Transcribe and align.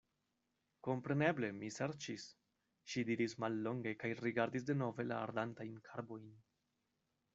Kompreneble, 0.85 1.49
mi 1.57 1.67
ŝercis, 1.75 2.25
ŝi 2.93 3.03
diris 3.09 3.37
mallonge 3.45 3.95
kaj 4.05 4.11
rigardis 4.23 4.67
denove 4.71 5.07
la 5.11 5.21
ardantajn 5.27 5.77
karbojn. 5.91 6.27